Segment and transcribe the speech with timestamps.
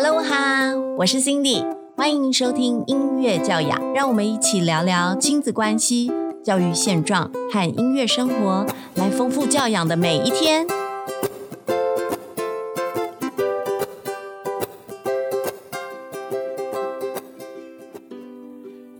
[0.00, 1.60] Hello 哈，我是 Cindy，
[1.96, 6.08] 欢迎收听音乐教养，让我们一起聊聊亲子关系、
[6.44, 8.64] 教育现状和音乐生活，
[8.94, 10.64] 来丰富教养的每一天。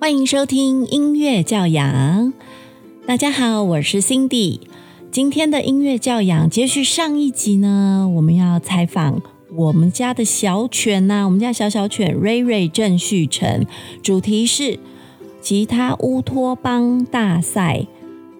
[0.01, 2.33] 欢迎收听音乐教养，
[3.07, 4.63] 大家好，我是 Cindy。
[5.13, 9.23] 今天的音乐教养接续上一集呢，我们要采访
[9.59, 13.67] 我们家的小犬呐、我们家小小犬瑞瑞郑旭成，
[14.05, 14.79] 主题是
[15.41, 17.85] 吉他乌托邦大赛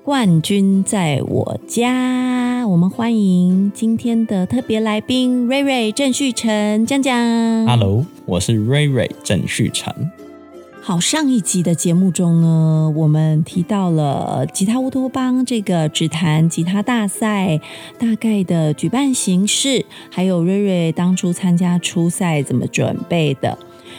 [0.05, 2.65] 冠军在我家。
[2.69, 7.17] 我们欢迎今天的特别来宾瑞瑞郑旭成，讲讲。
[7.67, 9.93] Hello，我是瑞瑞郑旭成。
[10.89, 17.61] 好，上一集的节目中呢，我们提到了吉他乌托邦这个指弹吉他大赛
[17.99, 23.59] 大概的举办形式，还有瑞瑞当初参加初赛怎么准备的。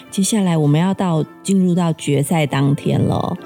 [0.10, 3.38] 接下来我们要到进入到决赛当天了。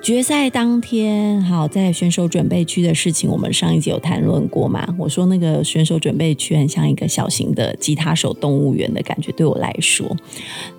[0.00, 4.86] 决赛当天，好，在选手准备区的事情，我们上一集有谈论过嘛？
[4.96, 10.16] 我说那个选手准备区很像一个小型的吉他手动物园的感觉，对我来说。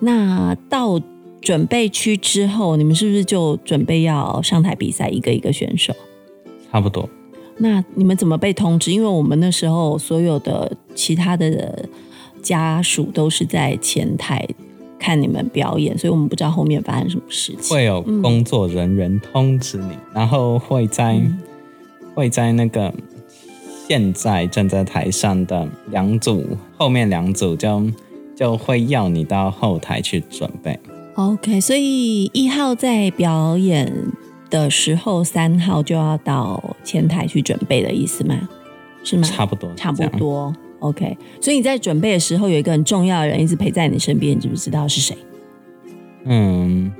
[0.00, 0.98] 那到
[1.46, 5.94] 准备区之后，你们是不是就准备要上台比赛一个一个选手？
[6.72, 7.08] 差不多，
[7.58, 8.90] 那你们怎么被通知？
[8.90, 11.88] 因为我们那时候所有的其他的
[12.42, 14.44] 家属都是在前台
[14.98, 17.76] 看你们表演，所以我们不知道后面发生什么事情。
[17.76, 21.38] 会有工作人员通知你，然后会在、嗯
[22.16, 22.92] 会在那个
[23.86, 26.44] 现在站在台上的两组
[26.76, 27.88] 后面两组就
[28.34, 30.76] 就会要你到后台去准备。
[31.16, 33.90] OK，所以一号在表演
[34.50, 38.48] 的时候，三号就要到前台去准备的意思吗？
[39.02, 39.22] 是吗？
[39.22, 40.04] 差不多，差不。
[40.18, 40.54] 多。
[40.80, 45.16] OK，所以你在准备的时候，有一个很重要的人一直陪在你身边，你知不知道是谁？
[46.24, 46.92] 嗯，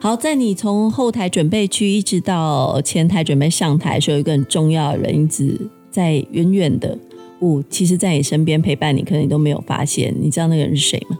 [0.00, 5.60] 好，在你从后台准备区一直到前台准备上台的时候，有一个很重要的人一直
[5.90, 6.98] 在远远的，
[7.38, 10.14] 不，其实在你身边陪伴你，可能你都没有发现。
[10.18, 11.18] 你知道那个人是谁吗？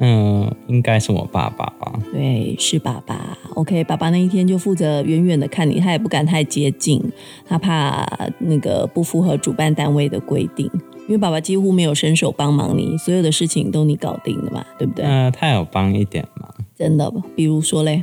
[0.00, 2.00] 嗯，应该是我爸爸吧？
[2.12, 3.38] 对，是爸爸。
[3.54, 7.00] OK，爸爸那一天就负责远远的看你，他也不敢太接近，
[7.46, 8.04] 他怕
[8.38, 10.68] 那个不符合主办单位的规定。
[11.06, 15.04] 因为爸爸几乎没有伸手帮忙你，所有的事情都你搞定的嘛，对不对？
[15.04, 18.02] 嗯、他有帮一点忙，真的，比如说嘞，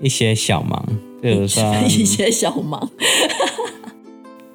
[0.00, 0.84] 一些小忙，
[1.22, 2.90] 比如说 一些小忙。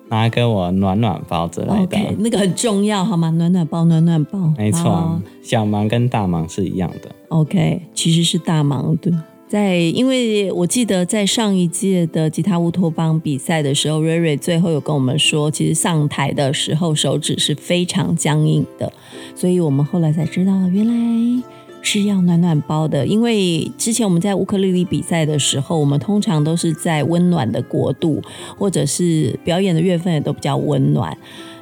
[0.09, 1.73] 拿给我暖暖包之类的。
[1.73, 3.29] OK，那个很重要，好吗？
[3.31, 7.09] 暖暖包，暖暖包，没错，小忙跟大忙是一样的。
[7.29, 9.11] OK，其实是大忙的。
[9.47, 18.91] 在，因为我记得在上一届的吉他乌托邦比赛的时候，瑞瑞最后有跟我们说，其实上台的时候手指是非常僵硬的，
[19.35, 21.43] 所以我们后来才知道，原来
[21.85, 23.05] 是要暖暖包的。
[23.05, 28.21] 因为之前我们在乌克丽丽比赛的时候，我们通常都是在温暖的国度，
[28.57, 31.17] 或者是表演的月份也都比较温暖。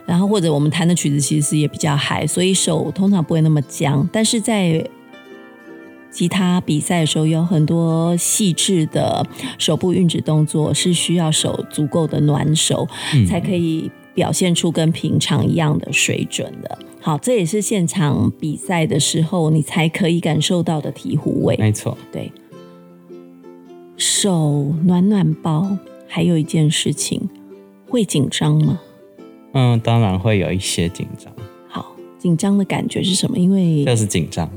[0.05, 4.07] 然后或者我们弹的曲子其实也比较嗨，所以手通常不会那么僵。
[4.11, 4.85] 但是在
[6.11, 9.25] 吉他比赛的时候，有很多细致的
[9.57, 12.87] 手部运指动作是需要手足够的暖手，
[13.27, 16.77] 才可以表现出跟平常一样的水准的。
[17.01, 21.55] 好，这也是现场比赛的时候你才可以感受到的醍醐味。
[21.57, 22.31] 没错，对，
[23.97, 27.29] 手暖暖包，还有一件事情，
[27.89, 28.79] 会紧张吗？
[29.53, 31.31] 嗯，当然会有一些紧张，
[31.67, 33.37] 好，紧张的感觉是什么？
[33.37, 34.49] 因为就是紧张。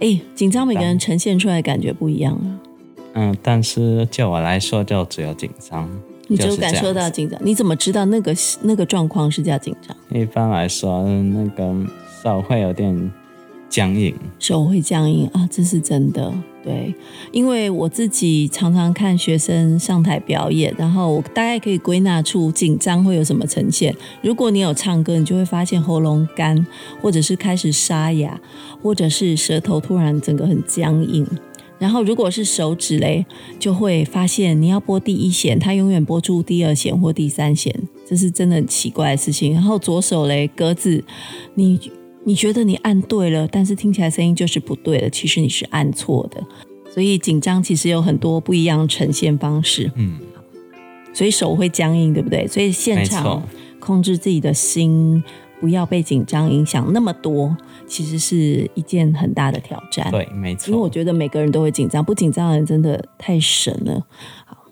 [0.00, 2.60] 哎，紧张每个人呈现出来的感觉不一样啊。
[3.14, 5.88] 嗯，但是就我来说，就只有紧张。
[6.28, 9.96] 你就感受到紧张，你怎么知道那个那个状况是叫紧张？
[10.10, 11.74] 一般来说，那个
[12.22, 13.12] 手会有点
[13.68, 14.14] 僵硬。
[14.38, 16.32] 手会僵硬啊，这是真的。
[16.62, 16.94] 对，
[17.30, 23.94] 因为我自己常常看学生上台表演，然后我大概可以归纳出紧张会有什么呈现。
[24.22, 26.66] 如果你有唱歌，你就会发现喉咙干，
[27.02, 28.40] 或者是开始沙哑，
[28.82, 31.26] 或者是舌头突然整个很僵硬。
[31.78, 33.26] 然后如果是手指嘞，
[33.58, 37.74] 就会发现你要拨第一弦，它永远拨出第二弦或第三弦，
[38.06, 39.52] 这是真的很奇怪的事情。
[39.52, 41.02] 然后左手嘞，格子，
[41.54, 41.78] 你
[42.24, 46.42] 你觉得你按对了，但是听起来声音就是不对的，其实你是按错的。
[46.90, 50.16] 所以紧张其实有很多不一样的呈现方式，嗯，
[51.12, 52.46] 所以手会僵硬，对不对？
[52.46, 53.42] 所以现场，
[53.80, 55.22] 控制自己的心，
[55.60, 57.54] 不要被紧张影响那么多，
[57.86, 60.10] 其实是一件很大的挑战。
[60.10, 60.94] 对，没错因为我。
[60.94, 64.06] 觉得每个人都会紧张，不紧张的人真的太神了。
[64.44, 64.64] 好，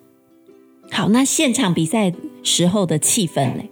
[0.92, 2.12] 好，那现场比赛
[2.44, 3.62] 时候的气氛呢？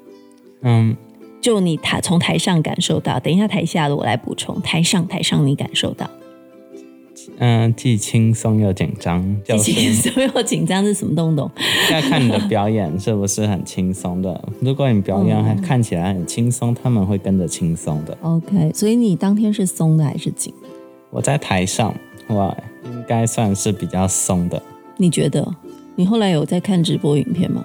[0.63, 0.97] 嗯，
[1.41, 4.61] 就你台从台上感受到，等一下台下的我来补充。
[4.63, 6.11] 台上台上你感受到，
[7.39, 11.51] 嗯，既轻松又紧张，既轻松又紧张是什么东东？
[11.93, 14.43] 要看你的表演是不是很轻松的。
[14.61, 18.17] 如果你表演还看起来很轻松，他们会跟着轻松的。
[18.23, 20.69] OK，所以你当天是松的还是紧的？
[21.11, 21.95] 我在台上，
[22.29, 24.63] 我，应该算是比较松的。
[24.97, 25.47] 你觉得？
[25.97, 27.65] 你后来有在看直播影片吗？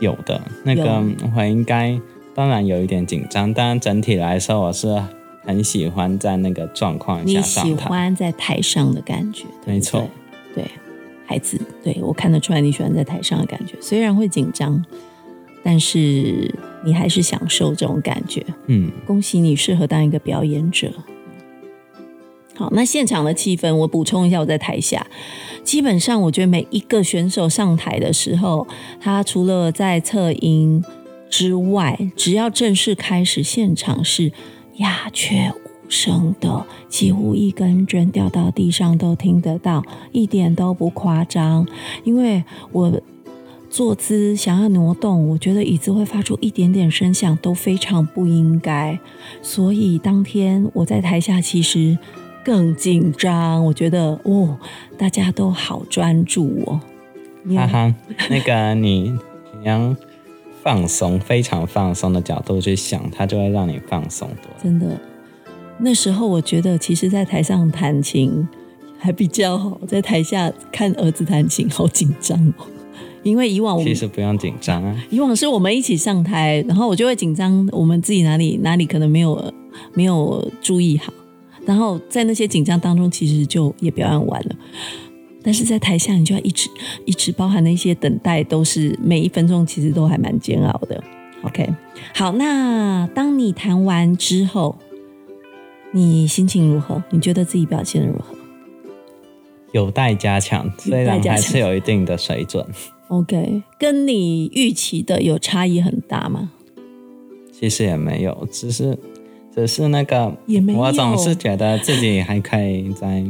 [0.00, 1.02] 有的那个
[1.36, 1.98] 我应该
[2.34, 5.02] 当然有一点紧张，但整体来说我是
[5.44, 7.88] 很喜欢在那个状况你下喜上台。
[7.88, 10.08] 欢在台上的感觉，对对没错。
[10.54, 10.64] 对，
[11.26, 14.84] 孩子，对我看得出来你喜欢在台上的感觉，虽然会紧张，
[15.62, 16.54] 但是
[16.84, 18.44] 你还是享受这种感觉。
[18.66, 20.92] 嗯，恭喜你适合当一个表演者。
[22.56, 25.06] 好，那现场的气氛，我补充一下，我在台下，
[25.64, 28.66] 基本上我觉得每一个选手上台的时候，
[29.00, 30.84] 他除了在测音
[31.30, 34.32] 之外，只要正式开始，现场是
[34.80, 41.66] 鸦雀无声的，几乎一根针掉到地上都听得到，一点都不夸张。
[42.02, 42.42] 因为
[42.72, 43.00] 我
[43.68, 48.98] 坐姿想要挪动，我觉得椅子会发出一点点声响，都非常不应该。
[49.42, 51.98] 所以当天我在台下其实
[52.42, 54.58] 更紧张，我觉得哦，
[54.96, 56.80] 大家都好专注哦。
[57.42, 57.94] 你有哈哈，
[58.30, 59.10] 那个你
[59.60, 59.94] 你要
[60.62, 64.50] 放松，非常放松的角度去想，它就会让你放松多。
[64.62, 65.00] 真的，
[65.78, 68.46] 那时候我觉得，其实，在台上弹琴
[68.98, 72.66] 还比较好，在台下看儿子弹琴好紧张哦。
[73.22, 79.52] 因为以往我其实不用紧张啊，以往是我们一起上台，然后我就会紧张，我们自己哪里哪里可能没有
[79.92, 81.12] 没有注意好，
[81.66, 84.56] 然后在那些紧张当中，其实就也表演完了。
[85.42, 86.68] 但是在台下，你就要一直
[87.04, 91.02] 一直包含那些等待，都是每一分钟其实都还蛮煎熬的。
[91.42, 91.68] OK，
[92.14, 94.76] 好，那当你弹完之后，
[95.92, 97.02] 你心情如何？
[97.10, 98.34] 你觉得自己表现如何
[99.72, 102.66] 有待加强，虽然还是有一定的水准。
[103.08, 106.50] ？OK，跟你预期的有差异很大吗？
[107.52, 108.98] 其实也没有，只是
[109.54, 113.24] 只是那个，也没有我总是觉得自己还可以再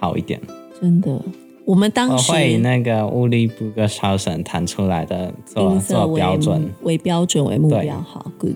[0.00, 0.40] 好一点。
[0.80, 1.22] 真的，
[1.64, 6.70] 我们当时会以那个乌力布个超神弹出来的做做标准。
[6.82, 8.00] 为标准为目标。
[8.00, 8.54] 好，good。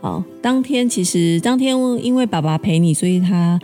[0.00, 3.58] 好，当天其实当天因为爸爸陪你，所以他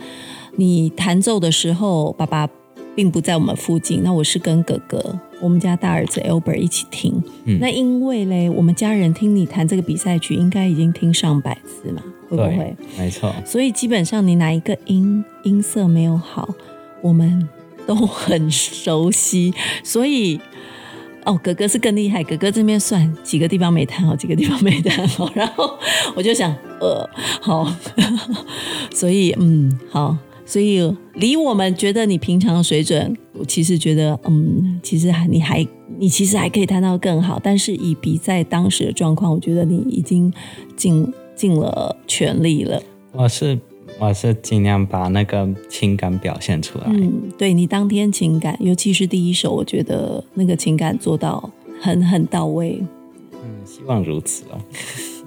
[0.55, 2.49] 你弹奏的时候，爸爸
[2.95, 4.01] 并不在我们附近。
[4.03, 7.21] 那我是跟哥哥，我们家大儿子 Albert 一起听。
[7.45, 16.49] 嗯那因为嘞，我们家人听你弹这个比赛曲，应该已经听上百次嘛，会不会？，没错，所以基本上你哪一个音音色没有好，
[17.01, 17.47] 我们
[17.85, 19.53] 都很熟悉。
[19.83, 20.39] 所以
[21.25, 25.77] 哦，哥哥是更厉害，哥哥这边算几个地方没谈好，几个地方没谈好， 然后
[26.15, 27.09] 我就想，呃，
[27.41, 27.71] 好，
[28.93, 30.17] 所以嗯，好。
[30.43, 30.81] 所以
[31.13, 35.65] 离我们觉得你平常的水准，我其实觉得，嗯，其实还你还
[35.97, 40.33] 你其实还可以谈到更好，但是以比赛当时的状况，我觉得你已经
[40.75, 42.83] 尽尽了全力了。
[43.13, 43.57] 我是
[44.03, 46.85] 我是尽量把那个情感表现出来。
[46.87, 52.83] 嗯，对你当天情感，尤其是第一首，我觉得那个情感做到很很到位。
[53.31, 54.57] 嗯，希望如此哦。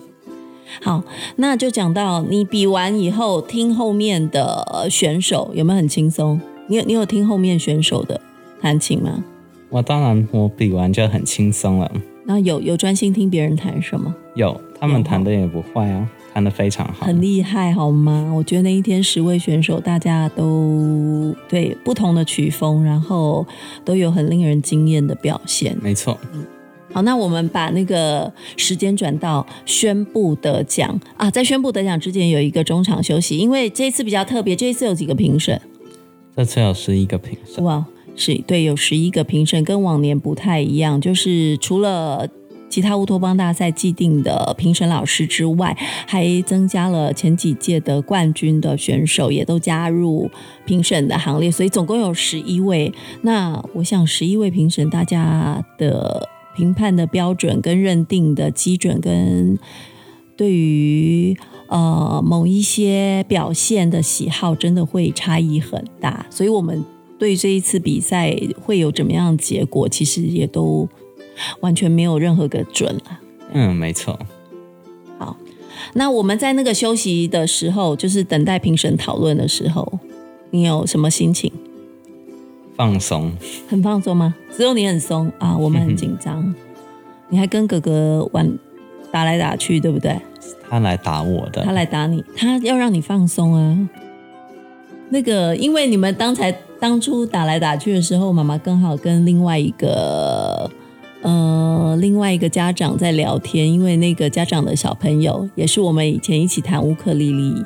[0.83, 1.05] 好，
[1.37, 6.41] 那就讲到你比完以后，听后面的选手有没有很轻松？
[6.67, 8.21] 你有你有听后面选手的
[8.61, 9.23] 弹琴吗？
[9.71, 11.89] 我当然我比完就很轻松了。
[12.25, 14.13] 那有有专心听别人弹什么？
[14.35, 17.07] 有，他们弹的也不坏啊，弹的非常好。
[17.07, 18.33] 很厉害，好吗？
[18.35, 23.47] 我觉得那一天十位选手，大家都对不同的曲风，然后
[23.85, 25.77] 都有很令人惊艳的表现。
[25.81, 26.45] 没错，嗯
[26.93, 35.61] 好，那我们把那个时间转到宣布得奖啊，在宣布得奖之前有一个中场休息，因为这一次比较特别，这一次有几个评审，
[36.37, 37.63] 这次有十一个评审。
[37.63, 37.87] 哇，
[38.17, 42.29] 是对，有十一个评审，跟往年不太一样，就是除了。
[42.75, 45.79] 吉他乌托邦大赛既定的评审老师之外，
[46.09, 50.29] 还增加了前几届的冠军的选手，也都加入
[50.65, 52.93] 评审的行列，所以总共有十一位。
[53.23, 59.57] 那我想，十一位评审，大家的评判的标准跟认定的基准，跟
[60.37, 61.39] 对于
[61.69, 66.27] 呃某一些表现的喜好，真的会差异很大。
[66.29, 66.85] 所以，我们
[67.21, 70.89] 对这一次比赛会有怎么样的结果，其实也都
[71.61, 73.21] 完全没有任何个准了。
[73.53, 74.19] 嗯，没错。
[75.19, 75.37] 好
[75.93, 80.01] 那我们在那个休息的时候，就是等待评审讨论的时候，
[80.51, 81.53] 你有什么心情？
[82.77, 83.33] 放松，
[83.69, 84.35] 很放松吗？
[84.57, 86.55] 只有你很松啊，我们很紧张。
[87.29, 88.59] 你还跟哥哥玩
[89.13, 90.21] 打来打去，对不对？
[90.69, 93.89] 他来打我的，他来打你，他要让你放松啊。
[95.11, 96.51] 那个，因为你们刚才
[96.81, 100.69] 当初打来打去的时候，妈妈刚好跟另外一个
[101.25, 107.65] 呃另外一个家长在聊天，因为那个家长的小朋友也是我们以前一起弹乌克丽丽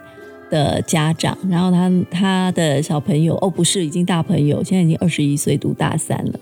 [0.49, 6.41] 的家长，然后他他的小朋友哦不是已经大朋友，现在已经二十一岁，读大三了。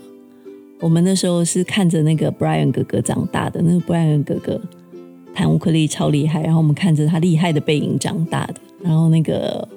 [0.79, 4.61] 我们那时候是看着那个 Brian 哥哥长大的，那个 Brian 哥哥
[5.33, 9.67] 弹乌克丽超厉害，然后我们看着他厉害的背影长大的，然后那个。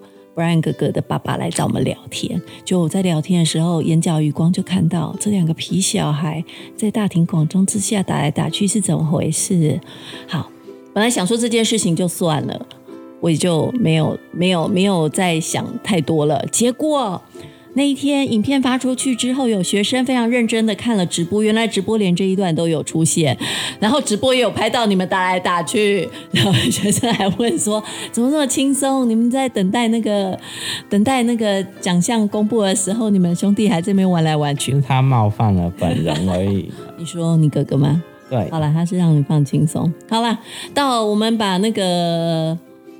[0.40, 6.42] Brian 哥哥的爸爸来找我们聊天，就我在聊天的时候，眼角余光就看到这两个皮小孩
[6.74, 9.78] 在大庭广众之下打来打去是怎么回事？
[10.26, 10.50] 好，
[10.94, 12.66] 本来想说这件事情就算了，
[13.20, 16.42] 我也就没有没有没有再想太多了。
[16.50, 17.20] 结果。
[17.74, 23.38] 那一天，影片发出去之后，有学生非常认真的看了直播，原来直播连这一段都有出现，
[23.78, 29.08] 然后直播也有拍到你们打来打去，然后学生还问说：“怎么这么轻松？
[29.08, 30.36] 你们在等待那个
[30.88, 36.70] 等待那个奖项公布的时候，你们兄弟还在那边玩来玩去？” 他冒犯了本人而已。
[36.98, 38.02] 你说你哥哥吗？
[38.28, 39.92] 对，好了，他是让你放轻松。
[40.08, 40.38] 好了，
[40.74, 42.58] 到我们把那个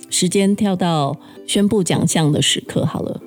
[0.09, 3.21] 时间跳到宣布奖项的时刻，好了。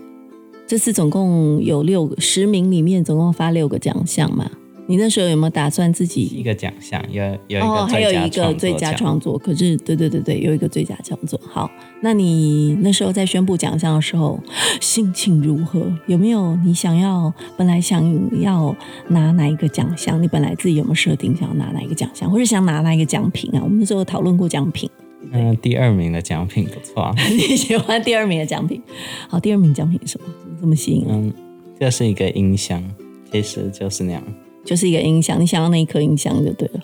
[0.73, 4.49] 这次总共有六个十名里面，总共发六个奖项嘛？
[4.87, 6.99] 你那时候有没有打算自己一个奖项？
[7.11, 9.37] 有有哦，还有一个最佳创作。
[9.37, 11.39] 可是，对对对对，有一个最佳创作。
[11.47, 11.69] 好，
[12.01, 14.39] 那你那时候在宣布奖项的时候，
[14.81, 15.85] 心情如何？
[16.07, 18.03] 有没有你想要本来想
[18.41, 18.75] 要
[19.09, 20.19] 拿哪一个奖项？
[20.23, 23.61] 你本来自己有没有设定想要拿哪一个奖项，或者想拿哪一个奖品啊？
[23.63, 24.89] 我们那时候讨论过奖品。
[25.31, 27.13] 嗯，第二名的奖品不错。
[27.29, 28.81] 你喜欢第二名的奖品？
[29.29, 30.27] 好，第二名奖品是什么？
[30.63, 31.05] 怎么这么吸引？
[31.09, 31.33] 嗯，
[31.77, 32.81] 这是一个音箱，
[33.29, 34.23] 其实就是那样，
[34.63, 35.37] 就是一个音箱。
[35.37, 36.79] 你想要那一颗音箱就对了，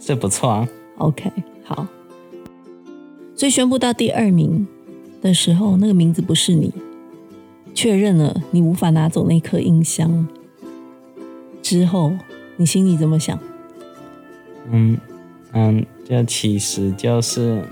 [0.00, 0.68] 这不错啊。
[0.98, 1.30] OK，
[1.62, 1.86] 好。
[3.36, 4.66] 所以宣布到第二名
[5.22, 6.72] 的时候，那个名字不是你，
[7.72, 10.26] 确认了你无法拿走那颗音箱
[11.62, 12.12] 之后，
[12.56, 13.38] 你心里怎么想？
[14.72, 14.98] 嗯
[15.52, 17.62] 嗯，这其实就是。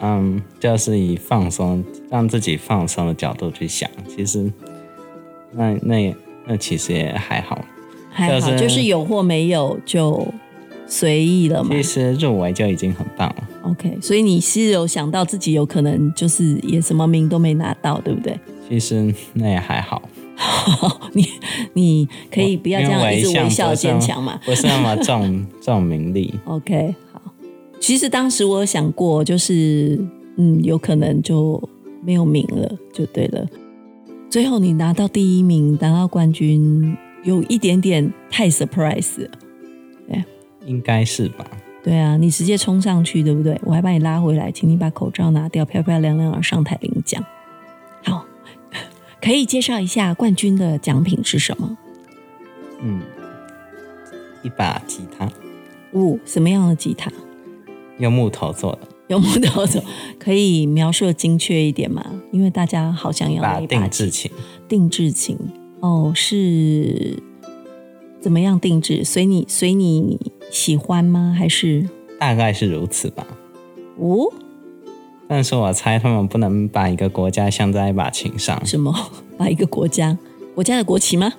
[0.00, 4.52] 嗯，就是以放松，让自己放松的角度去想，其实
[5.52, 6.14] 那那
[6.46, 7.64] 那其实也还好，
[8.10, 10.26] 还好，就是有或没有就
[10.86, 11.70] 随意了嘛。
[11.72, 13.48] 其实入围就已经很棒了。
[13.62, 18.38] OK，所以你是有想到自己有可能就是也什么名都没拿到，对不对？
[18.68, 20.02] 其实那也还好。
[21.14, 21.26] 你
[21.72, 26.34] 你可以不要这样一直微笑坚强嘛，不是那么重 重名利。
[26.44, 26.94] OK。
[27.80, 29.98] 其实当时我有想过，就是
[30.36, 31.62] 嗯，有可能就
[32.04, 33.46] 没有名了，就对了。
[34.28, 39.30] 最后你拿到第一名，拿到冠军，有一点点太 surprise 了，
[40.08, 40.24] 对，
[40.66, 41.46] 应该是吧？
[41.82, 43.58] 对啊，你直接冲上去，对不对？
[43.62, 47.24] 我还把你拉回来，请你把口罩拿掉，漂漂亮亮的上台领奖。
[48.02, 48.24] 好，
[49.22, 51.78] 可以介绍一下冠军的奖品是什么？
[52.82, 53.00] 嗯，
[54.42, 55.30] 一把吉他。
[55.92, 57.10] 哦，什么样的吉他？
[57.98, 59.82] 用木头做的，用木头做，
[60.18, 62.04] 可以描述精确一点吗？
[62.32, 64.30] 因为大家好像要把定制琴，
[64.68, 65.36] 定制琴
[65.80, 67.22] 哦，是
[68.20, 69.04] 怎么样定制？
[69.04, 70.18] 随你随你
[70.50, 71.34] 喜欢吗？
[71.36, 71.88] 还是
[72.18, 73.26] 大概是如此吧。
[73.98, 74.32] 哦，
[75.28, 78.64] 但是我猜他们不能把一个国家镶在一把琴上。
[78.66, 78.94] 什么？
[79.38, 80.16] 把一个国家
[80.54, 81.32] 国家的国旗吗？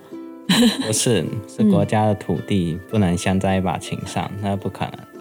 [0.88, 5.17] 不是，是国家的土地不能镶在一把琴上，那不可能。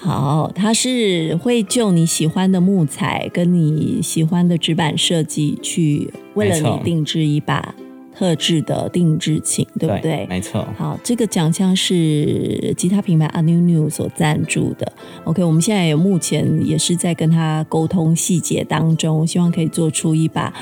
[0.00, 7.74] 好，它是会就你喜欢的木材跟你喜欢的纸板设计去为了你定制一把
[8.16, 10.26] 特制的定制琴，对不对？
[10.26, 10.66] 没错。
[10.78, 14.90] 好，这个奖项是吉他品牌 A New New 所赞助的。
[15.24, 20.52] OK，我们现在有目前也是在跟他沟通细节当中，希望可以做出一把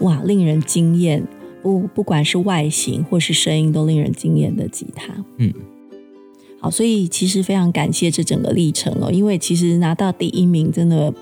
[0.00, 1.22] 哇令人惊艳，
[1.62, 5.12] 不不管是外形或是声音都令人惊艳的吉他。
[5.36, 5.52] 嗯。
[6.60, 11.12] 好，所以其实非常感谢这整个历程哦，因为其实拿到第一名真的，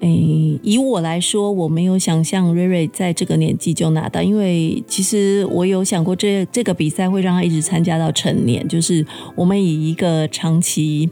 [0.00, 9.04] 诶，以我来说，我没有想象瑞瑞在这个年纪就拿到，因为其实我有想过这这个比赛会让他一直参加到成年，就是
[9.36, 11.10] 我们以一个长期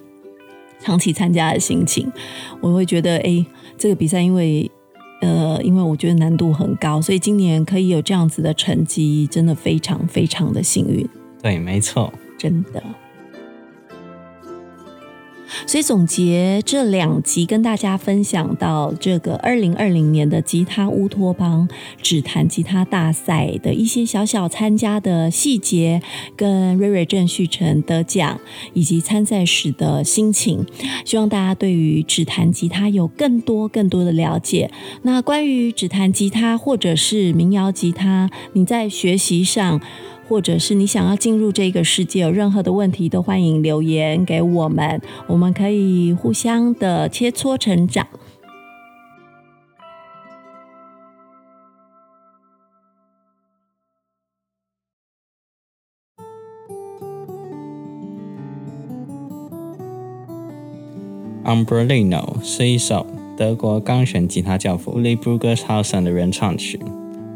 [0.80, 2.10] 长期参加的心情，
[2.60, 3.44] 我会觉得，哎，
[3.76, 4.70] 这个比赛因为
[5.20, 11.06] 呃，因为我觉得难度很高，所以今年可以有这样子的成绩，真的非常非常的幸运。
[11.42, 12.82] 对，没错，真的。
[15.66, 21.68] 所以总结这两集，跟大家分享到这个二零二零年的吉他乌托邦
[22.02, 26.02] 指弹吉他大赛的一些小小参加的细节，
[26.36, 28.40] 跟瑞瑞郑旭成得奖
[28.72, 30.64] 以及参赛时的心情，
[31.04, 34.70] 希望大家对于指弹吉他有更多更多的了解。
[35.02, 39.80] 那关于指弹吉他或者是民谣吉他，你在学习上。
[40.32, 48.08] 或者是你想要进入这个世界，有任何的问题都欢迎留言给我们，我们可以互相的切磋成长。
[61.44, 66.80] Umbrellino 是一首德国钢弦吉他教父 Uli Brugershausen 的原创曲，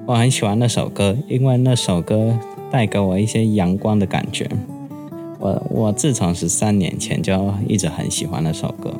[0.07, 2.38] 我很喜欢那首歌，因为那首歌。
[2.76, 4.47] 带给我一些阳光的感觉。
[5.38, 8.92] 我我自从十三年前就一直很喜欢那首歌。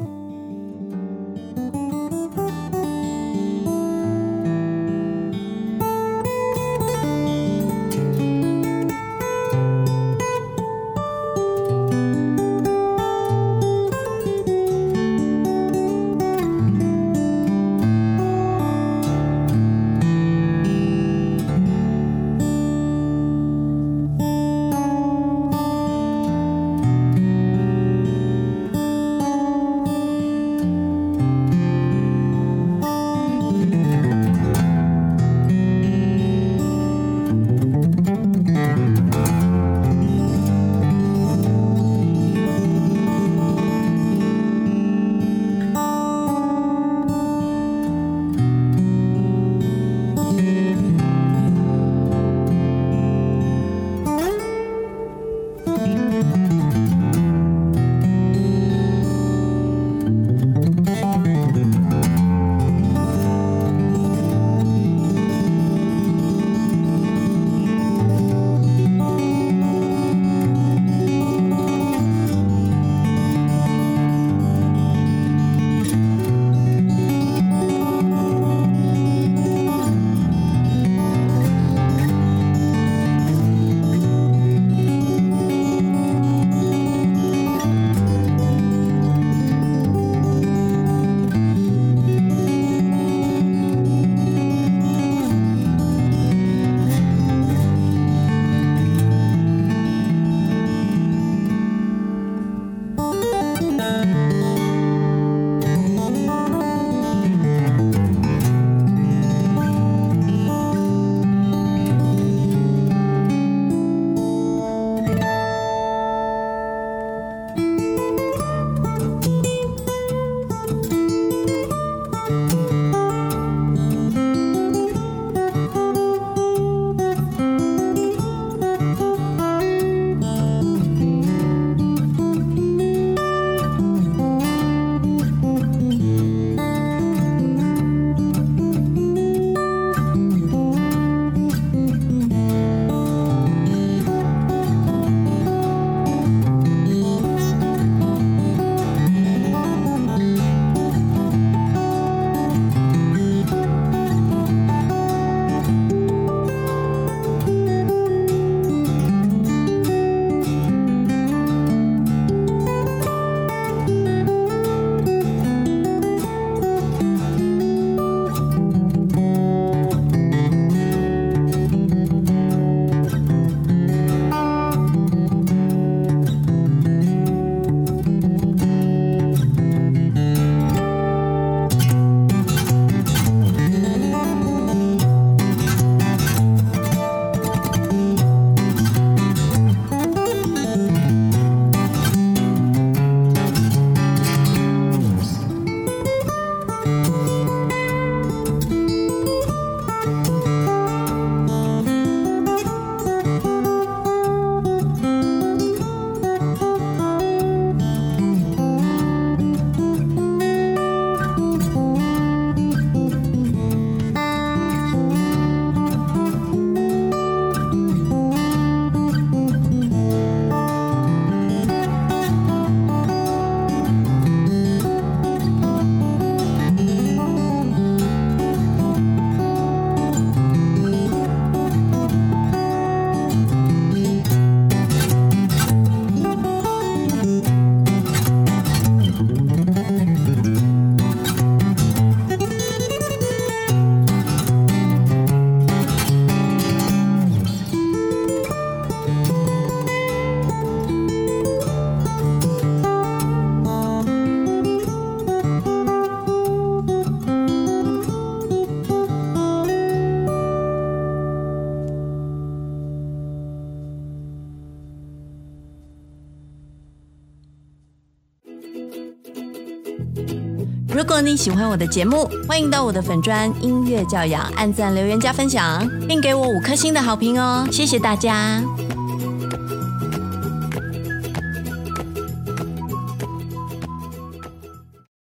[271.17, 277.67] 如果你喜欢我的节目，欢迎到我的粉专音乐教养按赞、留言、加分享，并给我五颗星的好评哦！
[277.73, 278.63] 谢谢大家。